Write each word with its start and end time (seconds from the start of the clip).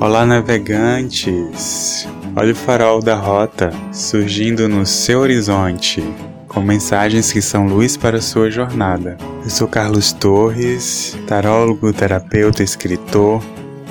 Olá, 0.00 0.24
navegantes! 0.24 2.06
Olha 2.36 2.52
o 2.52 2.54
farol 2.54 3.02
da 3.02 3.16
rota 3.16 3.72
surgindo 3.92 4.68
no 4.68 4.86
seu 4.86 5.18
horizonte, 5.18 6.00
com 6.46 6.60
mensagens 6.60 7.32
que 7.32 7.42
são 7.42 7.66
luz 7.66 7.96
para 7.96 8.18
a 8.18 8.22
sua 8.22 8.48
jornada. 8.48 9.18
Eu 9.42 9.50
sou 9.50 9.66
Carlos 9.66 10.12
Torres, 10.12 11.18
tarólogo, 11.26 11.92
terapeuta, 11.92 12.62
escritor, 12.62 13.42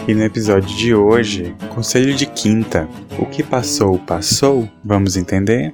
e 0.07 0.13
no 0.13 0.23
episódio 0.23 0.73
de 0.77 0.95
hoje, 0.95 1.54
Conselho 1.75 2.13
de 2.13 2.26
Quinta: 2.26 2.88
O 3.20 3.26
que 3.26 3.44
passou, 3.44 3.99
passou? 3.99 4.66
Vamos 4.81 5.17
entender? 5.17 5.73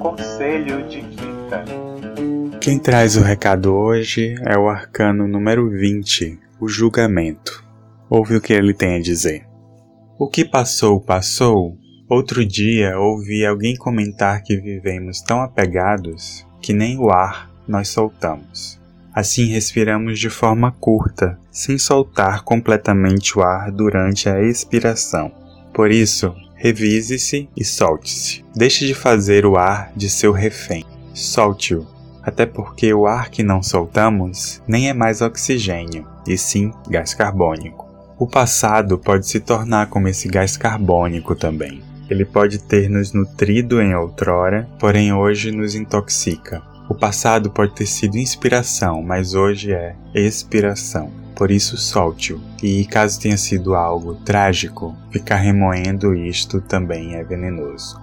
Conselho 0.00 0.88
de 0.88 1.02
Quinta. 1.02 1.64
Quem 2.60 2.80
traz 2.80 3.16
o 3.16 3.22
recado 3.22 3.72
hoje 3.72 4.34
é 4.44 4.58
o 4.58 4.68
arcano 4.68 5.28
número 5.28 5.70
20, 5.70 6.36
o 6.58 6.66
julgamento. 6.66 7.61
Ouve 8.14 8.36
o 8.36 8.42
que 8.42 8.52
ele 8.52 8.74
tem 8.74 8.96
a 8.96 9.00
dizer. 9.00 9.46
O 10.18 10.28
que 10.28 10.44
passou, 10.44 11.00
passou. 11.00 11.78
Outro 12.06 12.44
dia 12.44 12.98
ouvi 12.98 13.42
alguém 13.42 13.74
comentar 13.74 14.42
que 14.42 14.54
vivemos 14.54 15.22
tão 15.22 15.40
apegados 15.40 16.46
que 16.60 16.74
nem 16.74 16.98
o 16.98 17.08
ar 17.08 17.50
nós 17.66 17.88
soltamos. 17.88 18.78
Assim 19.14 19.46
respiramos 19.46 20.18
de 20.18 20.28
forma 20.28 20.70
curta, 20.72 21.38
sem 21.50 21.78
soltar 21.78 22.44
completamente 22.44 23.38
o 23.38 23.42
ar 23.42 23.72
durante 23.72 24.28
a 24.28 24.42
expiração. 24.42 25.32
Por 25.72 25.90
isso, 25.90 26.34
revise-se 26.54 27.48
e 27.56 27.64
solte-se. 27.64 28.44
Deixe 28.54 28.86
de 28.86 28.92
fazer 28.92 29.46
o 29.46 29.56
ar 29.56 29.90
de 29.96 30.10
seu 30.10 30.32
refém. 30.32 30.84
Solte-o, 31.14 31.86
até 32.22 32.44
porque 32.44 32.92
o 32.92 33.06
ar 33.06 33.30
que 33.30 33.42
não 33.42 33.62
soltamos 33.62 34.60
nem 34.68 34.90
é 34.90 34.92
mais 34.92 35.22
oxigênio, 35.22 36.06
e 36.28 36.36
sim 36.36 36.70
gás 36.90 37.14
carbônico. 37.14 37.91
O 38.22 38.26
passado 38.28 38.98
pode 38.98 39.26
se 39.26 39.40
tornar 39.40 39.88
como 39.88 40.06
esse 40.06 40.28
gás 40.28 40.56
carbônico 40.56 41.34
também. 41.34 41.82
Ele 42.08 42.24
pode 42.24 42.60
ter 42.60 42.88
nos 42.88 43.12
nutrido 43.12 43.82
em 43.82 43.96
outrora, 43.96 44.68
porém 44.78 45.12
hoje 45.12 45.50
nos 45.50 45.74
intoxica. 45.74 46.62
O 46.88 46.94
passado 46.94 47.50
pode 47.50 47.74
ter 47.74 47.86
sido 47.86 48.16
inspiração, 48.16 49.02
mas 49.02 49.34
hoje 49.34 49.72
é 49.72 49.96
expiração. 50.14 51.10
Por 51.34 51.50
isso, 51.50 51.76
solte-o. 51.76 52.40
E 52.62 52.84
caso 52.84 53.18
tenha 53.18 53.36
sido 53.36 53.74
algo 53.74 54.14
trágico, 54.14 54.96
ficar 55.10 55.38
remoendo 55.38 56.14
isto 56.14 56.60
também 56.60 57.16
é 57.16 57.24
venenoso. 57.24 58.00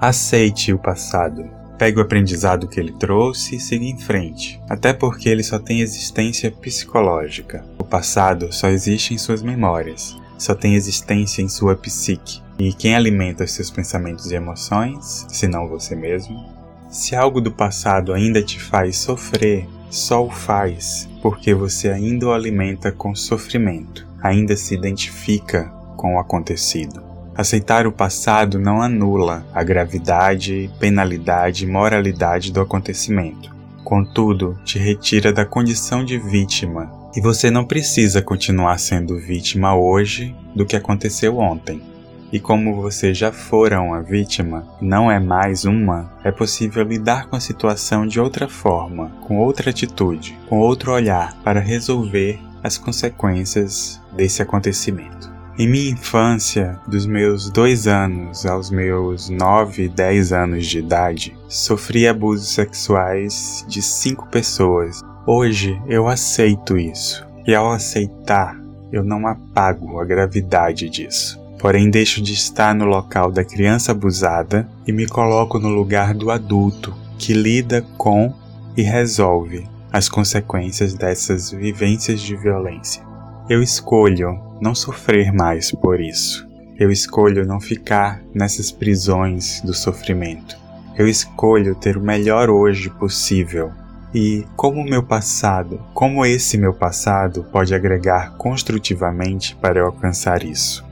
Aceite 0.00 0.72
o 0.72 0.78
passado. 0.78 1.44
Pegue 1.78 1.98
o 1.98 2.02
aprendizado 2.02 2.66
que 2.68 2.80
ele 2.80 2.92
trouxe 2.92 3.56
e 3.56 3.60
siga 3.60 3.84
em 3.84 3.98
frente, 3.98 4.60
até 4.68 4.92
porque 4.92 5.28
ele 5.28 5.42
só 5.42 5.58
tem 5.58 5.80
existência 5.80 6.50
psicológica. 6.50 7.64
O 7.78 7.84
passado 7.84 8.52
só 8.52 8.68
existe 8.68 9.12
em 9.12 9.18
suas 9.18 9.42
memórias, 9.42 10.16
só 10.38 10.54
tem 10.54 10.74
existência 10.74 11.42
em 11.42 11.48
sua 11.48 11.76
psique. 11.76 12.40
E 12.58 12.72
quem 12.72 12.94
alimenta 12.94 13.44
os 13.44 13.52
seus 13.52 13.70
pensamentos 13.70 14.30
e 14.30 14.34
emoções, 14.34 15.26
se 15.28 15.46
não 15.46 15.68
você 15.68 15.94
mesmo? 15.94 16.56
Se 16.88 17.14
algo 17.14 17.40
do 17.40 17.52
passado 17.52 18.14
ainda 18.14 18.42
te 18.42 18.58
faz 18.58 18.96
sofrer, 18.96 19.68
só 19.90 20.24
o 20.24 20.30
faz 20.30 21.08
porque 21.20 21.54
você 21.54 21.90
ainda 21.90 22.26
o 22.26 22.32
alimenta 22.32 22.92
com 22.92 23.14
sofrimento, 23.14 24.06
ainda 24.22 24.56
se 24.56 24.74
identifica 24.74 25.64
com 25.96 26.14
o 26.14 26.18
acontecido. 26.18 27.02
Aceitar 27.36 27.86
o 27.86 27.92
passado 27.92 28.58
não 28.58 28.80
anula 28.80 29.46
a 29.52 29.62
gravidade, 29.62 30.70
penalidade 30.80 31.64
e 31.64 31.66
moralidade 31.68 32.50
do 32.50 32.62
acontecimento. 32.62 33.54
Contudo, 33.84 34.58
te 34.64 34.78
retira 34.78 35.34
da 35.34 35.44
condição 35.44 36.02
de 36.02 36.18
vítima 36.18 36.90
e 37.14 37.20
você 37.20 37.50
não 37.50 37.64
precisa 37.64 38.22
continuar 38.22 38.78
sendo 38.78 39.18
vítima 39.18 39.76
hoje 39.76 40.34
do 40.54 40.64
que 40.64 40.74
aconteceu 40.74 41.36
ontem. 41.36 41.82
E 42.32 42.40
como 42.40 42.80
você 42.80 43.12
já 43.12 43.30
fora 43.30 43.82
uma 43.82 44.02
vítima, 44.02 44.66
não 44.80 45.10
é 45.10 45.20
mais 45.20 45.66
uma, 45.66 46.10
é 46.24 46.32
possível 46.32 46.84
lidar 46.84 47.28
com 47.28 47.36
a 47.36 47.40
situação 47.40 48.06
de 48.06 48.18
outra 48.18 48.48
forma, 48.48 49.12
com 49.26 49.38
outra 49.38 49.70
atitude, 49.70 50.36
com 50.48 50.58
outro 50.58 50.90
olhar 50.90 51.34
para 51.44 51.60
resolver 51.60 52.40
as 52.64 52.78
consequências 52.78 54.00
desse 54.16 54.40
acontecimento. 54.40 55.35
Em 55.58 55.66
minha 55.66 55.92
infância, 55.92 56.78
dos 56.86 57.06
meus 57.06 57.48
dois 57.48 57.86
anos 57.86 58.44
aos 58.44 58.70
meus 58.70 59.30
nove, 59.30 59.88
dez 59.88 60.30
anos 60.30 60.66
de 60.66 60.80
idade, 60.80 61.34
sofri 61.48 62.06
abusos 62.06 62.50
sexuais 62.50 63.64
de 63.66 63.80
cinco 63.80 64.26
pessoas. 64.26 65.00
Hoje 65.26 65.80
eu 65.88 66.08
aceito 66.08 66.76
isso, 66.76 67.26
e 67.46 67.54
ao 67.54 67.72
aceitar, 67.72 68.54
eu 68.92 69.02
não 69.02 69.26
apago 69.26 69.98
a 69.98 70.04
gravidade 70.04 70.90
disso. 70.90 71.40
Porém, 71.58 71.88
deixo 71.88 72.20
de 72.20 72.34
estar 72.34 72.74
no 72.74 72.84
local 72.84 73.32
da 73.32 73.42
criança 73.42 73.92
abusada 73.92 74.68
e 74.86 74.92
me 74.92 75.06
coloco 75.06 75.58
no 75.58 75.70
lugar 75.70 76.12
do 76.12 76.30
adulto 76.30 76.94
que 77.18 77.32
lida 77.32 77.80
com 77.96 78.30
e 78.76 78.82
resolve 78.82 79.66
as 79.90 80.06
consequências 80.06 80.92
dessas 80.92 81.50
vivências 81.50 82.20
de 82.20 82.36
violência. 82.36 83.02
Eu 83.48 83.62
escolho 83.62 84.38
não 84.60 84.74
sofrer 84.74 85.32
mais 85.32 85.70
por 85.72 86.00
isso. 86.00 86.46
Eu 86.78 86.90
escolho 86.90 87.46
não 87.46 87.60
ficar 87.60 88.22
nessas 88.34 88.70
prisões 88.70 89.60
do 89.62 89.72
sofrimento. 89.72 90.56
Eu 90.96 91.08
escolho 91.08 91.74
ter 91.74 91.96
o 91.96 92.02
melhor 92.02 92.50
hoje 92.50 92.90
possível. 92.90 93.72
E 94.14 94.46
como 94.56 94.80
o 94.80 94.88
meu 94.88 95.02
passado, 95.02 95.80
como 95.92 96.24
esse 96.24 96.56
meu 96.56 96.72
passado 96.72 97.44
pode 97.52 97.74
agregar 97.74 98.36
construtivamente 98.36 99.56
para 99.56 99.78
eu 99.78 99.86
alcançar 99.86 100.42
isso? 100.42 100.84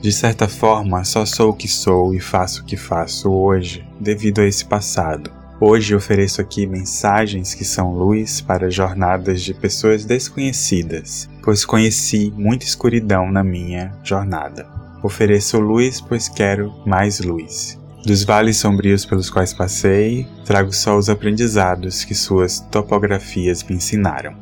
De 0.00 0.12
certa 0.12 0.46
forma, 0.46 1.04
só 1.04 1.26
sou 1.26 1.50
o 1.50 1.54
que 1.54 1.66
sou 1.66 2.14
e 2.14 2.20
faço 2.20 2.62
o 2.62 2.64
que 2.64 2.76
faço 2.76 3.30
hoje 3.30 3.84
devido 3.98 4.40
a 4.40 4.46
esse 4.46 4.64
passado. 4.64 5.37
Hoje 5.60 5.92
ofereço 5.92 6.40
aqui 6.40 6.68
mensagens 6.68 7.52
que 7.52 7.64
são 7.64 7.92
luz 7.92 8.40
para 8.40 8.70
jornadas 8.70 9.42
de 9.42 9.52
pessoas 9.52 10.04
desconhecidas, 10.04 11.28
pois 11.42 11.64
conheci 11.64 12.32
muita 12.36 12.64
escuridão 12.64 13.28
na 13.28 13.42
minha 13.42 13.92
jornada. 14.04 14.68
Ofereço 15.02 15.58
luz, 15.58 16.00
pois 16.00 16.28
quero 16.28 16.72
mais 16.86 17.18
luz. 17.18 17.76
Dos 18.06 18.22
vales 18.22 18.56
sombrios 18.56 19.04
pelos 19.04 19.30
quais 19.30 19.52
passei, 19.52 20.28
trago 20.44 20.72
só 20.72 20.96
os 20.96 21.10
aprendizados 21.10 22.04
que 22.04 22.14
suas 22.14 22.60
topografias 22.60 23.64
me 23.64 23.74
ensinaram. 23.74 24.36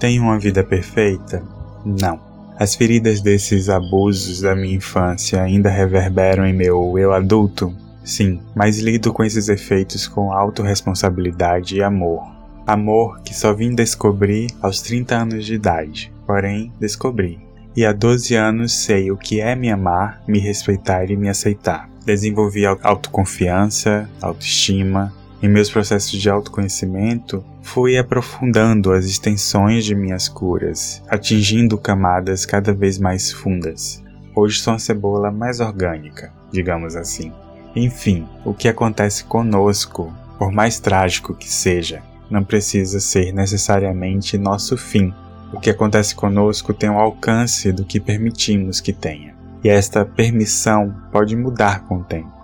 Tenho 0.00 0.24
uma 0.24 0.38
vida 0.38 0.64
perfeita? 0.64 1.44
Não. 1.84 2.20
As 2.58 2.74
feridas 2.74 3.20
desses 3.20 3.68
abusos 3.68 4.40
da 4.40 4.56
minha 4.56 4.74
infância 4.74 5.40
ainda 5.40 5.70
reverberam 5.70 6.44
em 6.44 6.52
meu 6.52 6.98
eu 6.98 7.12
adulto? 7.12 7.72
Sim, 8.06 8.40
mas 8.54 8.78
lido 8.78 9.12
com 9.12 9.24
esses 9.24 9.48
efeitos 9.48 10.06
com 10.06 10.32
autorresponsabilidade 10.32 11.76
e 11.76 11.82
amor. 11.82 12.24
Amor 12.64 13.20
que 13.22 13.34
só 13.34 13.52
vim 13.52 13.74
descobrir 13.74 14.46
aos 14.62 14.80
30 14.80 15.16
anos 15.16 15.44
de 15.44 15.54
idade, 15.54 16.12
porém 16.24 16.72
descobri. 16.78 17.40
E 17.76 17.84
há 17.84 17.92
12 17.92 18.36
anos 18.36 18.72
sei 18.74 19.10
o 19.10 19.16
que 19.16 19.40
é 19.40 19.56
me 19.56 19.72
amar, 19.72 20.22
me 20.26 20.38
respeitar 20.38 21.10
e 21.10 21.16
me 21.16 21.28
aceitar. 21.28 21.90
Desenvolvi 22.04 22.64
autoconfiança, 22.64 24.08
autoestima. 24.22 25.12
Em 25.42 25.48
meus 25.48 25.68
processos 25.68 26.12
de 26.12 26.30
autoconhecimento, 26.30 27.44
fui 27.60 27.98
aprofundando 27.98 28.92
as 28.92 29.04
extensões 29.04 29.84
de 29.84 29.96
minhas 29.96 30.28
curas, 30.28 31.02
atingindo 31.08 31.76
camadas 31.76 32.46
cada 32.46 32.72
vez 32.72 33.00
mais 33.00 33.32
fundas. 33.32 34.00
Hoje 34.32 34.60
sou 34.60 34.74
uma 34.74 34.78
cebola 34.78 35.32
mais 35.32 35.58
orgânica, 35.58 36.32
digamos 36.52 36.94
assim. 36.94 37.32
Enfim, 37.76 38.26
o 38.42 38.54
que 38.54 38.68
acontece 38.68 39.22
conosco, 39.22 40.10
por 40.38 40.50
mais 40.50 40.80
trágico 40.80 41.34
que 41.34 41.46
seja, 41.46 42.02
não 42.30 42.42
precisa 42.42 42.98
ser 43.00 43.32
necessariamente 43.32 44.38
nosso 44.38 44.78
fim. 44.78 45.12
O 45.52 45.60
que 45.60 45.68
acontece 45.68 46.14
conosco 46.14 46.72
tem 46.72 46.88
o 46.88 46.98
alcance 46.98 47.70
do 47.70 47.84
que 47.84 48.00
permitimos 48.00 48.80
que 48.80 48.94
tenha. 48.94 49.36
E 49.62 49.68
esta 49.68 50.06
permissão 50.06 50.94
pode 51.12 51.36
mudar 51.36 51.84
com 51.84 51.98
o 51.98 52.04
tempo. 52.04 52.34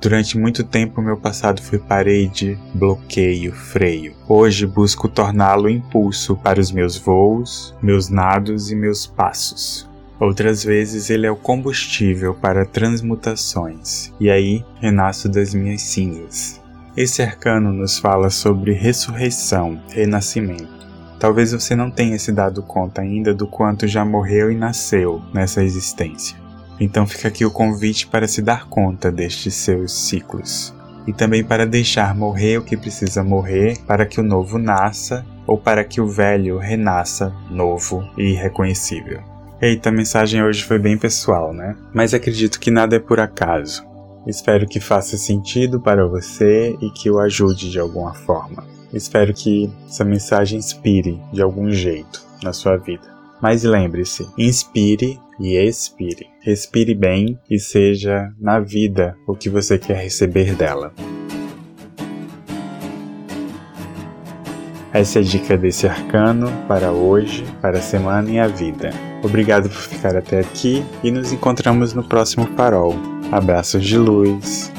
Durante 0.00 0.38
muito 0.38 0.64
tempo, 0.64 1.02
meu 1.02 1.16
passado 1.16 1.62
foi 1.62 1.78
parede, 1.78 2.58
bloqueio, 2.74 3.52
freio. 3.52 4.14
Hoje 4.26 4.66
busco 4.66 5.08
torná-lo 5.08 5.68
impulso 5.68 6.34
para 6.36 6.58
os 6.58 6.72
meus 6.72 6.96
voos, 6.96 7.76
meus 7.82 8.08
nados 8.08 8.72
e 8.72 8.74
meus 8.74 9.06
passos. 9.06 9.89
Outras 10.20 10.62
vezes 10.62 11.08
ele 11.08 11.26
é 11.26 11.30
o 11.30 11.36
combustível 11.36 12.34
para 12.34 12.66
transmutações, 12.66 14.12
e 14.20 14.28
aí 14.28 14.62
renasço 14.78 15.30
das 15.30 15.54
minhas 15.54 15.80
cinzas. 15.80 16.60
Esse 16.94 17.22
arcano 17.22 17.72
nos 17.72 17.98
fala 17.98 18.28
sobre 18.28 18.74
ressurreição, 18.74 19.80
renascimento. 19.88 20.68
Talvez 21.18 21.52
você 21.52 21.74
não 21.74 21.90
tenha 21.90 22.18
se 22.18 22.32
dado 22.32 22.62
conta 22.62 23.00
ainda 23.00 23.32
do 23.32 23.46
quanto 23.46 23.88
já 23.88 24.04
morreu 24.04 24.50
e 24.52 24.54
nasceu 24.54 25.22
nessa 25.32 25.64
existência. 25.64 26.36
Então 26.78 27.06
fica 27.06 27.28
aqui 27.28 27.46
o 27.46 27.50
convite 27.50 28.06
para 28.06 28.28
se 28.28 28.42
dar 28.42 28.66
conta 28.68 29.10
destes 29.10 29.54
seus 29.54 29.92
ciclos 29.92 30.74
e 31.06 31.14
também 31.14 31.42
para 31.42 31.66
deixar 31.66 32.14
morrer 32.14 32.58
o 32.58 32.62
que 32.62 32.76
precisa 32.76 33.24
morrer 33.24 33.78
para 33.86 34.04
que 34.04 34.20
o 34.20 34.24
novo 34.24 34.58
nasça 34.58 35.24
ou 35.46 35.56
para 35.56 35.82
que 35.82 36.00
o 36.00 36.08
velho 36.08 36.58
renasça 36.58 37.34
novo 37.50 38.06
e 38.18 38.32
irreconhecível. 38.32 39.29
Eita, 39.62 39.90
a 39.90 39.92
mensagem 39.92 40.42
hoje 40.42 40.64
foi 40.64 40.78
bem 40.78 40.96
pessoal, 40.96 41.52
né? 41.52 41.76
Mas 41.92 42.14
acredito 42.14 42.58
que 42.58 42.70
nada 42.70 42.96
é 42.96 42.98
por 42.98 43.20
acaso. 43.20 43.84
Espero 44.26 44.66
que 44.66 44.80
faça 44.80 45.18
sentido 45.18 45.78
para 45.78 46.06
você 46.06 46.74
e 46.80 46.90
que 46.90 47.10
o 47.10 47.18
ajude 47.18 47.70
de 47.70 47.78
alguma 47.78 48.14
forma. 48.14 48.66
Espero 48.90 49.34
que 49.34 49.70
essa 49.86 50.02
mensagem 50.02 50.58
inspire 50.58 51.20
de 51.30 51.42
algum 51.42 51.70
jeito 51.70 52.22
na 52.42 52.54
sua 52.54 52.78
vida. 52.78 53.02
Mas 53.42 53.62
lembre-se, 53.62 54.26
inspire 54.38 55.20
e 55.38 55.56
expire. 55.56 56.26
Respire 56.40 56.94
bem 56.94 57.38
e 57.50 57.58
seja 57.58 58.32
na 58.40 58.60
vida 58.60 59.14
o 59.26 59.34
que 59.34 59.50
você 59.50 59.78
quer 59.78 59.98
receber 60.02 60.54
dela. 60.54 60.90
Essa 64.92 65.20
é 65.20 65.22
a 65.22 65.24
dica 65.24 65.56
desse 65.56 65.86
arcano 65.86 66.50
para 66.66 66.90
hoje, 66.90 67.44
para 67.60 67.78
a 67.78 67.82
semana 67.82 68.28
e 68.28 68.40
a 68.40 68.48
vida. 68.48 68.90
Obrigado 69.22 69.68
por 69.68 69.78
ficar 69.78 70.16
até 70.16 70.40
aqui 70.40 70.84
e 71.04 71.10
nos 71.10 71.32
encontramos 71.32 71.94
no 71.94 72.02
próximo 72.02 72.48
farol. 72.56 72.96
Abraços 73.30 73.84
de 73.84 73.96
luz. 73.96 74.72